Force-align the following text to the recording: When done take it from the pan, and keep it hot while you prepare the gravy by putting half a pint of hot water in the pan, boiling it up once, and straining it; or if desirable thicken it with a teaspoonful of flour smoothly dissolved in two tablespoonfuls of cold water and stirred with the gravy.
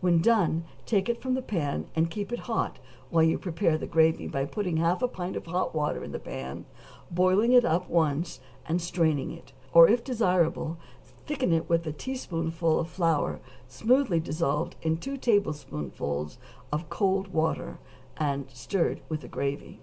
When 0.00 0.20
done 0.22 0.62
take 0.86 1.08
it 1.08 1.20
from 1.20 1.34
the 1.34 1.42
pan, 1.42 1.86
and 1.96 2.08
keep 2.08 2.30
it 2.32 2.38
hot 2.46 2.78
while 3.10 3.24
you 3.24 3.36
prepare 3.36 3.76
the 3.76 3.88
gravy 3.88 4.28
by 4.28 4.44
putting 4.44 4.76
half 4.76 5.02
a 5.02 5.08
pint 5.08 5.34
of 5.34 5.46
hot 5.46 5.74
water 5.74 6.04
in 6.04 6.12
the 6.12 6.20
pan, 6.20 6.66
boiling 7.10 7.50
it 7.52 7.64
up 7.64 7.88
once, 7.90 8.38
and 8.64 8.80
straining 8.80 9.32
it; 9.32 9.52
or 9.72 9.88
if 9.88 10.04
desirable 10.04 10.76
thicken 11.26 11.52
it 11.52 11.68
with 11.68 11.84
a 11.84 11.92
teaspoonful 11.92 12.78
of 12.78 12.88
flour 12.90 13.40
smoothly 13.66 14.20
dissolved 14.20 14.76
in 14.82 14.98
two 14.98 15.16
tablespoonfuls 15.16 16.38
of 16.70 16.88
cold 16.88 17.32
water 17.34 17.78
and 18.16 18.48
stirred 18.52 19.00
with 19.08 19.22
the 19.22 19.28
gravy. 19.28 19.80